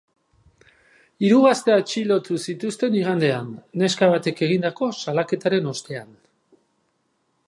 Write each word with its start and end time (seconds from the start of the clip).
Hiru 1.25 1.41
gazte 1.43 1.73
atxilotu 1.73 2.37
zituzten 2.51 2.97
igandean, 3.01 3.53
neska 3.83 4.09
batek 4.15 4.41
egindako 4.47 4.89
salaketaren 5.03 5.71
ostean. 5.75 6.11